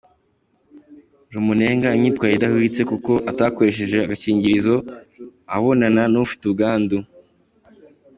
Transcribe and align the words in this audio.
Rumunenga 1.33 1.95
imyitwarire 1.95 2.35
idahwitse 2.37 2.81
kuko 2.91 3.11
atakoresheje 3.31 3.97
agakingirizo 4.01 4.75
abonana 5.55 6.01
n’ufite 6.13 6.43
ubwandu. 6.49 6.97